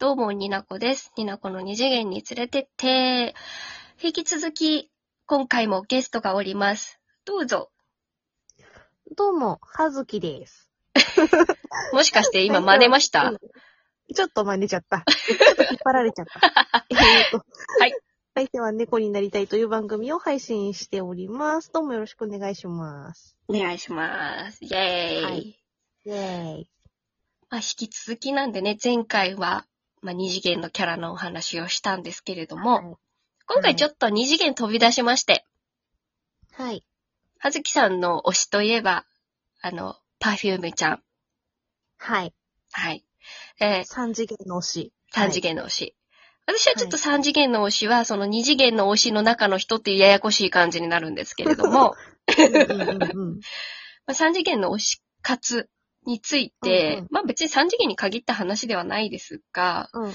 [0.00, 1.12] どうも、になこです。
[1.18, 3.34] になこの二次元に連れてって、
[4.02, 4.90] 引き続き、
[5.26, 6.98] 今回もゲストがおります。
[7.26, 7.70] どうぞ。
[9.14, 10.70] どうも、はずきです。
[11.92, 13.28] もしかして今真似ました？
[13.28, 13.38] うん
[14.12, 15.04] ちょっと真似ちゃった。
[15.06, 16.40] ちょっと引っ張られちゃった。
[16.90, 17.44] えーと
[17.78, 17.94] はい。
[18.34, 21.70] 相手は猫になりたいという番組を配信しております。
[21.72, 23.36] どうもよろしくお願いします。
[23.48, 24.64] お願いします。
[24.64, 25.22] イェーイ。
[25.24, 26.68] はいイェーイ。
[27.50, 29.64] まあ、引き続きなんでね、前回は、
[30.02, 32.98] まあ、二次元のキャラのお話をしたんですけれども、
[33.46, 35.44] 今回ちょっと二次元飛び出しまして、
[36.52, 36.84] はい。
[37.38, 39.04] はずきさんの推しといえば、
[39.60, 41.02] あの、パフュームちゃん。
[41.98, 42.34] はい。
[42.72, 43.04] はい。
[43.60, 44.92] えー三次元の推し。
[45.12, 45.96] 三次元の推し。
[46.46, 51.94] 私はちょっと三次元の推しは、その二次元の推しの中の人っていうややこしい感じになるんですけれども、
[54.12, 55.68] 三次元の推し活
[56.06, 60.10] について、うんうんまあ別に三次元に限った話ではないですが、うんうん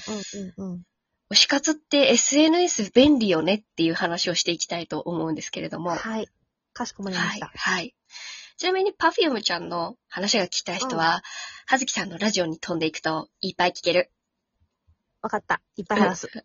[0.56, 0.82] うんうん。
[1.30, 6.28] 推し活って SNS 便利よねっていう話をしていきたいと思うんですけれども、はい。
[6.72, 7.50] かしこまりまはいした。。
[7.54, 7.94] はい。
[8.56, 11.22] ちなみに Perfume ちゃんの話が聞きたい人は、
[11.66, 14.10] はずきさんのラジオに飛んでいくといっぱい聞ける。
[15.20, 15.60] わかった。
[15.76, 16.30] いっぱい話す。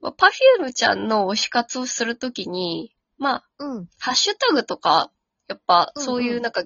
[0.00, 3.88] まあ Perfume ちゃんの推し活をするときに、まあ、うん。
[3.98, 5.10] ハッシュタグとか、
[5.48, 6.06] やっぱうんうん。
[6.06, 6.64] そういうなんか、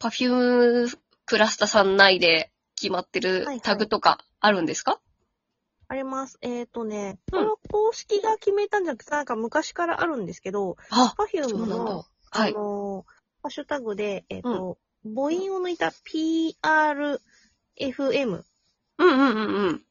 [0.00, 3.60] Perfume クラスタさん内で決まってるはいはい。
[3.60, 5.00] タグとかあるんですか、
[5.88, 6.38] あります。
[6.42, 7.38] えっ、とね、うん。
[7.38, 11.76] これは公式が決めたんじゃなくて、なんか昔からあるんですけど、あ、パフューそうなんだ。
[11.76, 12.04] ムの、。
[12.30, 12.50] はい。
[12.54, 17.18] あのーハッシュタグで、えっ、と、母音を抜いた PRFM
[18.40, 18.44] っ
[18.98, 19.84] うんうんうんうん。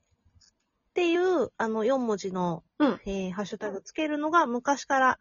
[0.94, 3.00] ていう、あの、4文字の、うん。
[3.06, 5.20] えーハッシュタグつけるのが昔から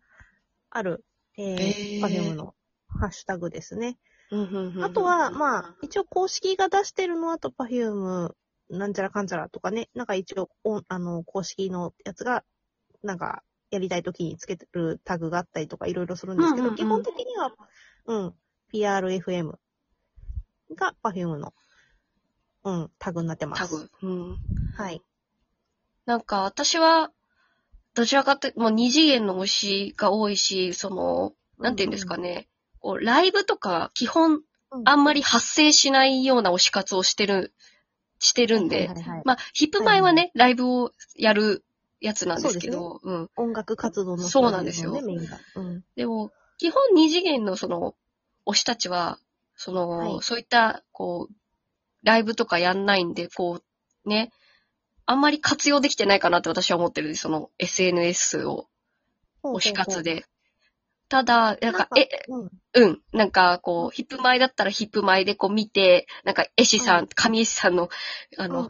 [0.70, 1.05] ある、
[1.38, 2.55] えへーー、 Perfume の
[2.97, 3.98] ハッシュタグですね。
[4.30, 8.36] うんうんうんうんあとは、まあ、一応公式が出してるのはと、 Perfume、
[8.70, 12.42] なんちゃらかんちゃらとかね、なんか一応、おあの、公式のやつが、
[13.03, 17.53] なんか、やりたい時につけてるタグがあったりとかいろいろするんですけど、うんうんうん基本的には、
[18.06, 18.34] うん、
[18.72, 19.54] PRFM
[20.75, 21.54] が Perfume の、
[22.65, 23.62] うん、タグになってます。
[23.62, 23.91] タグ。
[24.03, 24.38] うん。
[24.76, 25.03] はい。
[26.04, 27.10] なんか私は、
[27.94, 32.49] どちらかって、もう二次元の推しが多いし、その、なんて言うんですかね。
[32.86, 34.42] こう、ライブとか、基本、
[34.84, 37.52] あんまり発生しないような推し活をしてる、
[38.20, 41.64] してるんで、はいはいはいまあ、ヒップ前はね、ライブをやる
[42.00, 43.30] やつなんですけそうど、うん。
[43.34, 44.92] 音楽活動の人そうなんですよ。
[44.92, 45.84] うん。
[45.96, 47.96] でも、基本二次元のその、
[48.46, 49.19] 推したちは、
[49.56, 51.34] その、はいそういった、こう、
[52.04, 53.62] ライブとかやんないんで、こ
[54.04, 54.30] う、ね、
[55.06, 57.22] あんまり活用できてないかなって私は思ってるんです。
[57.22, 58.69] その SNS を、
[59.42, 60.25] 推し活で。
[61.09, 63.00] ただ、なんか、え、ほうん。
[63.12, 67.89] なんか、こう、ヒップ前だったらヒップ前でこう見て、なんか、絵師さうんん、神絵師さんの、
[68.37, 68.53] あうん。
[68.53, 68.69] の。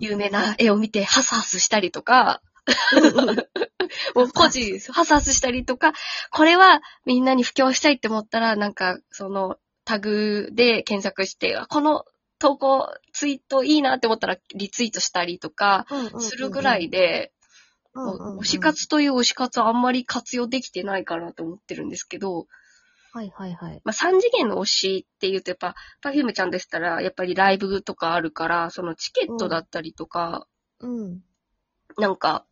[0.00, 2.40] 有名な絵を見て、ハスハスしたりとか、
[4.14, 5.92] もう個人、ハスハスしたりとか、
[6.30, 12.04] これはみんなに布教したいって思ったら、なんか、その、タグで検索して、あこの
[12.38, 15.86] 投稿、ツイートいいなって思ったらリツイートしたりとか、
[16.20, 17.32] するぐらいで、
[17.98, 22.46] うんうんうん推し活という推し活はあんまり活用できてないかなと思ってるんですけど、
[23.12, 23.80] はいはいはい。
[23.84, 30.46] まあ、三次元の推しって言うとやっぱ、パフュームちゃんでしたら、やっぱりライブとかあるから、そのチケットだったりとか、
[30.80, 31.20] うん。
[31.96, 32.44] なんか、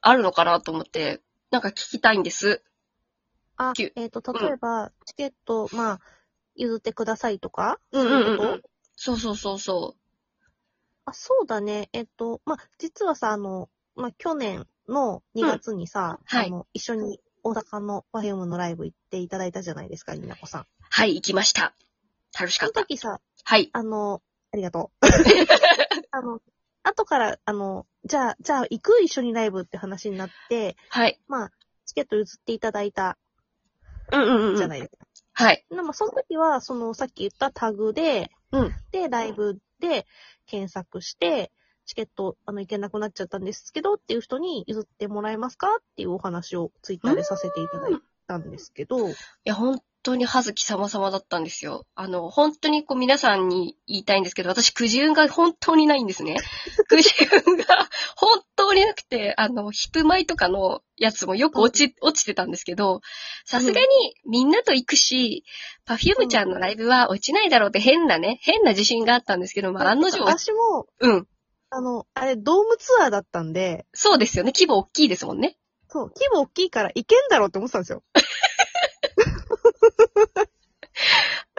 [0.00, 2.62] あるのかなと思って、なんか聞きたいんです。
[3.56, 6.00] あきゅ、えっ、と、例えば、チケット、まあ、
[6.54, 8.60] 譲ってくださいとかうんそういうこと？
[8.94, 9.96] そうそうそうそ
[11.06, 11.88] あ、そうだね。
[11.92, 20.62] えっと、まあ、実はさ、あの、まあ、去年の2月にさ、うんはいあの、一緒に大阪のパフュームのライブ行っていただいたじゃないですか、になこさん。
[20.62, 20.66] う。
[20.90, 21.74] はい、行きました。
[22.38, 22.80] 楽しそかった。
[22.80, 23.70] の時さ、はい。
[23.72, 25.06] あの、ありがとう。
[26.10, 26.40] あの、
[26.82, 31.20] 後から、あの、じゃあ、じゃあ行く一緒にライブって話になって、はい。
[31.28, 31.52] まあ、
[31.86, 33.18] チケット譲っていただいた
[34.10, 34.56] うんうんうん。
[34.56, 35.06] じゃないですか。
[35.34, 35.64] はい。
[35.70, 38.74] でまあ、その時は、その、さっき言ったタグで、うん。
[38.90, 40.06] で、ライブで
[40.46, 41.50] 検索して、
[41.86, 49.14] チケット、あの、行けなくなっちゃったんですけど、っていう人に譲ってもらえますかっていうお話をツイッターでさせていただいたんですけど、い
[49.44, 51.86] や、本当にはずき様々だったんですよ。
[51.94, 56.38] あの、本当にこう皆さんに言いたいんですけど、私、くじ運が本当にないんですね。
[56.88, 57.10] くじ
[57.46, 57.64] 運が
[58.16, 63.00] 本当になくて、あの、ヒップマイとかのやつもよく落ち、落ちてたんですけど、
[63.44, 63.86] さすがに
[64.26, 65.44] みんなと行くし、
[65.84, 71.28] パフュームちゃんのライブは落ちないだろうって変なね、変な自信があったんですけど、まあ、案の定、私も、うん。
[71.74, 74.52] あの、あれ、ドームツアーだったんで、そうですよね。
[74.54, 75.56] 規模大きいですもんね。
[75.88, 78.02] そう、規模大きいから行けんだろうって思ってたんですよ。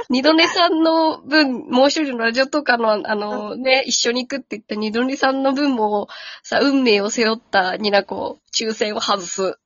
[0.10, 6.08] 二度寝さんの分、もう一人のラジオとかの、あのね、一緒に行くって言った二度寝さんの分も、
[6.44, 9.58] さ、運命を背負ったニナコ、抽選を外す。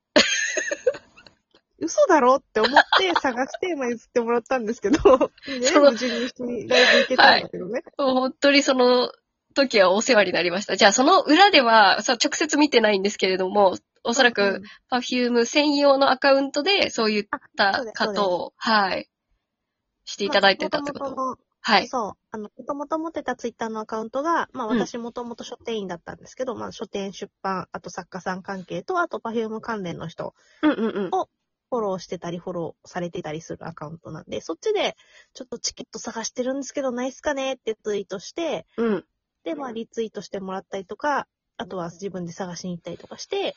[1.79, 4.97] 嘘だろって思って探して、まあ譲ってもらったんですけど、
[5.47, 7.83] ね、その無事に一緒にライブ行けたんだけどね。
[7.97, 9.11] もう本当にその
[9.65, 10.75] 時はお世話になりました。
[10.75, 17.27] じゃあその裏では、さ、直接見てないんですけれども、おそらく、うんパフューム専用のアカウントで、そういっ
[17.57, 19.09] た方を、はい、
[20.05, 21.15] していただいてたってこと。
[21.15, 21.87] まあはい。
[21.89, 22.11] そう。
[22.31, 31.09] あの、もともと持ってたツイッターのアカウントが、まあうん私もともと書店員だったんですけど、まあ書店出版、あと作家さん関係と、あとパフューム関連の人、うんうんうん。
[31.09, 34.95] フォローしてたり、フォローされてたりするアカウントなんで、そっちで、
[35.33, 39.05] ちょっとチケット探してるんですけど、ないっすかねってツイートして、うん。
[39.47, 43.55] で、まあリツイートしてもらったりとか、あとは自分で探しに行ったりとかして、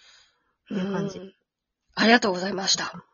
[0.66, 1.34] っていう感じうん
[1.96, 3.04] ありがとうございました。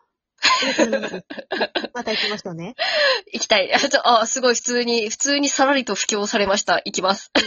[1.94, 2.74] また行きましたね。
[3.32, 3.72] 行きたい。
[3.72, 6.82] あ、ちょあすごい普通に、普通にさらりと布教されました。
[6.84, 7.32] 行きます。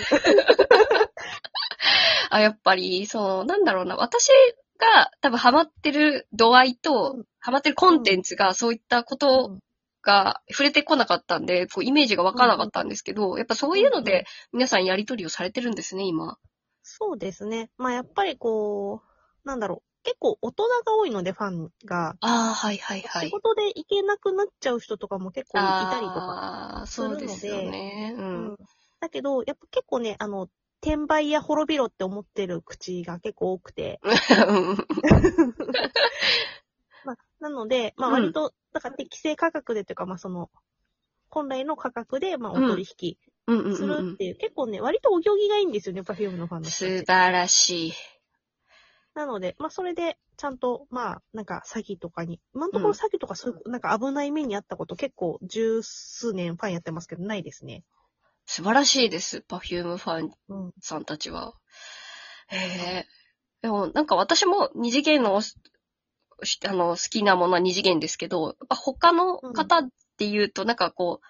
[2.32, 3.98] あ、やっぱり、その、なんだろうな。
[3.98, 4.30] 私
[4.80, 9.60] が多分ハマってる度合いと、うんハマってるコンテンツがそういったこと
[10.02, 16.38] が触れてこなかったんで、こうイメージがわからなかったんですけど、やっぱそういうので皆さんやりとりをされてるんですね、今。
[16.84, 17.70] そうですね。
[17.78, 19.02] まあやっぱりこ
[19.46, 19.90] う、なんだろう。
[20.04, 22.16] 結構大人が多いので、ファンが。
[22.22, 23.26] ああ、はいはいはい。
[23.26, 26.20] 仕事で行けなくなっちゃう人とかも結構いたりとか。
[26.20, 28.16] ああ、そうですよね。
[28.18, 28.22] う。
[28.22, 28.58] うんん
[29.02, 30.50] だけど、やっぱ結構ね、あの、
[30.82, 34.00] 転売や滅びろって思ってる口が結構多くて。
[37.04, 40.50] まあ、なので、まあうん割と、だから適正価格でというか、まあその、
[41.30, 43.18] 本来の価格で、まあお取引
[43.48, 47.94] うんうんすうんうんるっていう、結構ね、割とお行儀がいいんですよね、パフュームのファンの人素晴らしい。
[49.16, 57.84] なので、まあそれで、ちゃんと、まあ、なんか詐欺とかに、今のところ詐欺とかそういう、なんか危ない目にあったこと結構十数年ファンやってますけど、ないですね。
[58.46, 59.42] 素晴らしいです。
[59.42, 60.74] パフュームファンうん。
[60.80, 61.54] さんたちは。
[62.48, 63.08] へえ。
[63.62, 65.56] でも、なんか私も二次元の、し
[66.68, 71.26] あの、好きなものは二次元ですけど、他の方っていうと、なんかこう、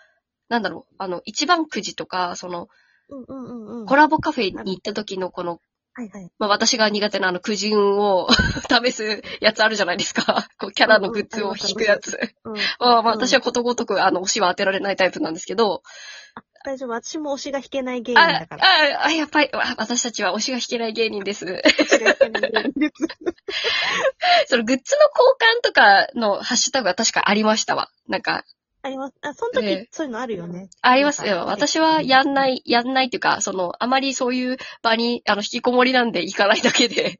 [0.49, 2.67] なんだろう、あの、一番くじとか、その、
[3.09, 3.85] うんうんうんうん。
[3.85, 5.59] コラボカフェに行った時のこの、
[5.93, 6.31] はいはい。
[6.37, 8.27] まあ私が苦手なあのくじ運を
[8.83, 10.47] 試すやつあるじゃないですか。
[10.59, 12.17] こうキャラのグッズを引くやつ。
[12.45, 12.53] うん。
[12.53, 12.61] ま
[12.99, 15.81] あまあうん私はことごとくあの推しは当てられないタイプなんですけど、
[16.69, 16.89] 大丈夫。
[16.91, 18.63] 私も推しが引けない芸人あ、だから。
[18.63, 21.45] あ、あ、やっぱり、わ私たちは推しが引けない芸人です。
[21.45, 22.93] 推しが引けない芸人です。
[24.47, 27.89] そのグッズの交換とかのハッシュタグは確かありましたわ。
[28.07, 28.43] なんか、
[28.83, 29.15] あります。
[29.21, 30.69] あ、その時、ええそういうのあるよね。
[30.81, 31.45] ありますよ。
[31.47, 37.19] 私はやんない、やんないっていうか、その、あまりそういう場に、あの、引きこもりなんで行かないだけで、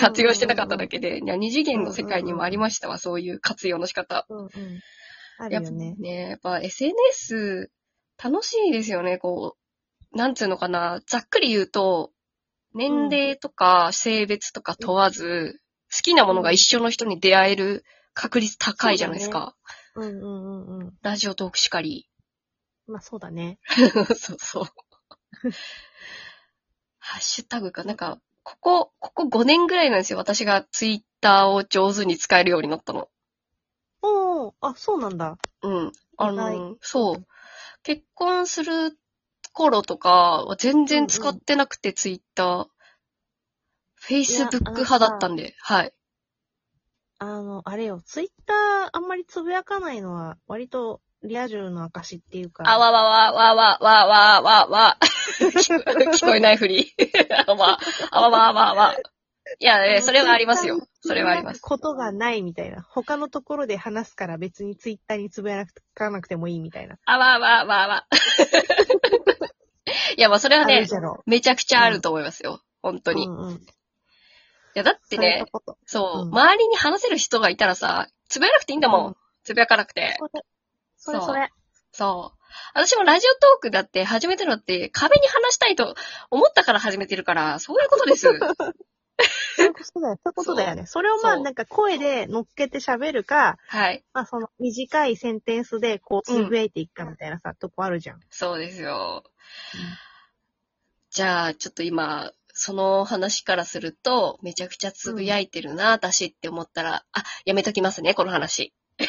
[0.00, 4.26] 活用してなかっただけで、二次元の世界にもありましたわ、そういう活用の仕方。
[4.30, 4.50] うんうん。
[5.38, 5.94] あるやっぱよね。
[5.98, 7.70] ね、やっぱ SNS、
[8.22, 9.56] 楽しいですよね、こ
[10.12, 12.12] う、なんつうのかな、ざっくり言うと、
[12.74, 15.60] 年齢とか性別とか問わず、
[15.92, 17.84] 好きなものが一緒の人に出会える
[18.14, 19.56] 確率高いじゃないですか。
[19.96, 20.92] うんうんうんうん。
[21.02, 22.08] ラジオトークしかり。
[22.86, 23.58] まあそうだね。
[24.16, 24.64] そうそう。
[26.98, 30.18] ハッシュタグか、なんか、ここ、ここ5年ぐらいなんですよ。
[30.18, 33.08] 私がツイッターを上手に使えるようになったの。
[34.00, 35.38] おー、あ、そうなんだ。
[35.62, 35.92] うん。
[36.16, 37.26] あの、そう。
[37.82, 38.96] 結婚する
[39.52, 40.10] 頃とか
[40.44, 42.66] は全然使ってなくて、ツイッター。
[43.94, 45.92] フェイスブック派だったんで、はい。
[47.18, 52.64] あの、あれよ、ツイッターあんまりつぶやかないのは、割とリア充の証っていうか。
[52.66, 54.98] あわわわわわわわわわ。
[55.38, 56.92] 聞こ聞こえないふり。
[57.46, 57.78] あわ、
[58.10, 58.96] あわわわわ。
[59.58, 60.80] いや、えそれはありますよ。
[61.00, 61.60] それはあります。
[61.60, 62.82] ことがないみたいな。
[62.82, 66.96] 他のところで話すから別にツイッターにつぶやかなくてもいいみたいな。
[67.04, 68.06] あわわわわ。
[70.16, 70.86] いや、まあそれはね。
[71.26, 72.60] めちゃくちゃあると思いますよ。
[72.82, 73.24] 本当に。
[73.24, 73.60] いうんうん。
[74.74, 75.44] や、だってね。
[75.86, 79.06] そう、うん周りに話せる人がいたらさ、つぶやかなくていいんだもん。
[79.08, 80.16] うんつぶやかなくて。
[80.96, 81.50] それ、それ。
[81.90, 82.38] そう。
[82.74, 85.96] 私もラジオトークだって始めたのって壁に話したいと
[86.30, 88.28] 思ったから始めてるから、そういうことです。
[89.56, 90.16] そういうことだよ。
[90.16, 90.86] そういうことだよね。
[90.86, 94.04] それをまあそうなんか声で乗っけて喋るか、はい。
[94.12, 98.20] まあその短いセンテンスでこうつぶやいていくかみたいなさ、とこあるじゃん。
[98.30, 99.24] そうですよ。
[101.10, 108.72] じゃあ、ちょっと今、その話からすると、めちゃくちゃつぶやいてるな、私って思ったら、あ、やめときますね、この話。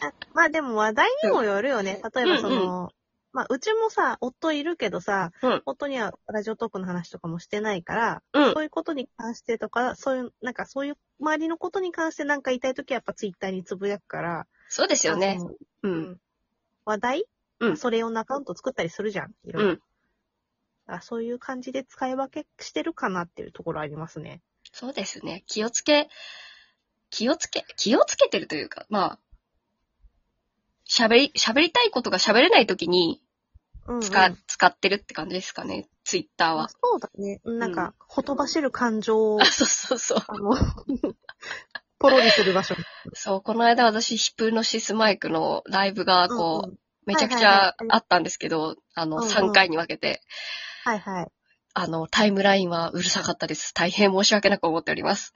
[0.00, 2.02] あまあでも話題にもよるよね。
[2.14, 2.88] 例えばその、うん
[3.36, 15.44] まあうちもさ、夫いるけどさ、うん夫にはラジオトークの話とかもしてないから、うんそういうことに関してとか、そういう、なんかそういう周りのことに関してなんか言いたいときはやっぱツイッターにつぶやくから、そうですよねあ。
[15.44, 15.58] のう。
[15.82, 16.20] うんん
[16.86, 17.24] 話題、
[17.60, 19.32] うんそれ用のアカウント作ったりするじゃん。
[19.44, 19.70] いろいろ。
[19.70, 19.80] うん。
[20.86, 24.40] あそういう感じで使い分けしてるかなっていうところありますね。
[24.72, 25.44] そうですね。
[25.46, 26.08] 気をつけ、
[27.10, 29.18] 気をつけ、気をつけてるというか、まあ、
[30.88, 33.20] 喋り、喋りたいことが喋れないときに
[33.88, 34.00] うん、うん。
[34.02, 35.88] 使、使ってるって感じですかね？
[36.04, 36.68] ツイッターは。
[36.68, 37.40] そうだね。
[37.44, 40.18] なんか、ほとばしる感情をあ、、そうそうそう。
[40.26, 40.54] あの、
[41.98, 42.74] ポロリする場所。
[43.14, 50.22] そう、この間私、ヒプノシスマイクのライブが、こう、うんうんめちゃくちはいはいはゃいあったんですけど、あの、うんうん3回に分けて、
[50.82, 51.28] はいはい。
[51.72, 53.72] あの、タイムラインはうるさかったです。
[53.74, 55.32] 大変申し訳なく思っております。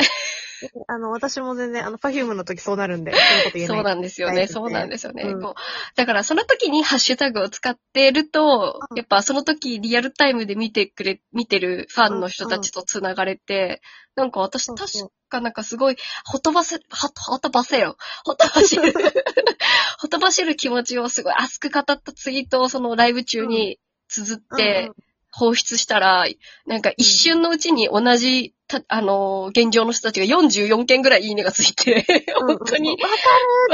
[0.88, 3.76] あの、私も全然、あの、パフュームの時そうなるんで、そういうこと言えない。
[3.76, 4.46] そうなんですよね。
[4.46, 5.22] そうなんですよね。
[5.22, 5.54] うんこう
[5.96, 13.80] だから、その時にハッシュタグを使ってると、うんやっぱその時リアルタイムで見てくれ、見てるファンの人たちと繋がれて、
[14.16, 17.96] なんか私確かなんかすごい、ほとばせ、は、ほとばせよ。
[18.24, 18.92] ほとばしる。
[19.98, 24.94] ほとばしる気持ちをすごい熱く語ったツイートをそのライブ中に綴って、うん
[25.32, 26.24] 放出したら、
[26.66, 32.04] なんか一瞬のうちに同じ、たあのー現状の人たちが44件ぐらいいいねがついて、
[32.40, 32.96] うんうん本当に、わ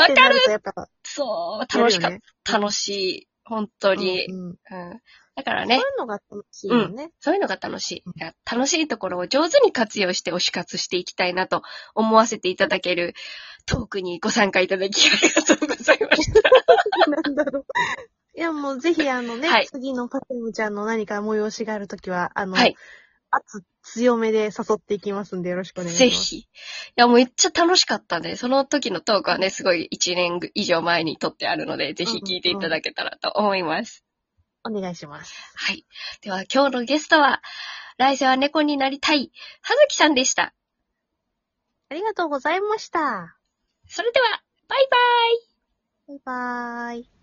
[0.07, 2.59] かるってなるとやっぱ、そう、楽しかっやるよねた。
[2.59, 3.29] 楽しい。
[3.45, 4.27] 本当に。
[4.27, 5.01] うんうんうん。
[5.37, 7.11] だからそういね、うのが楽しいよね。
[7.21, 8.05] そういうのが楽しい。
[8.51, 11.63] 楽しいところを上手に活用して推し活していきたいなと
[11.95, 13.15] 思わせていただける
[13.67, 16.41] トークにご参加いただきありがとうございました。
[17.11, 17.67] なんだろう。
[18.35, 22.75] いや、もうぜひあのね、はい次のパテムちゃんの何か催しがあるときは、あの、はい
[23.31, 25.99] 圧強めで誘っていきますんでよろしくお願いします。
[25.99, 26.11] ぜ。
[26.11, 26.37] ひ。
[26.39, 26.49] い
[26.97, 34.05] や、もうめっちゃ楽しかったんで、その時のトークはね、すごい1年以上前に撮ってあるので、ぜひ聞いていただけたらと思います。
[34.65, 35.35] お願いします。
[35.55, 35.87] はい。
[36.23, 37.43] では、今日のゲストは、
[37.99, 39.31] 来世は猫になりたい、
[39.63, 40.55] はずきさんでした。
[41.89, 43.39] ありがとうございました。
[43.89, 44.89] それでは、バイ
[46.09, 47.16] バイバイバーイ。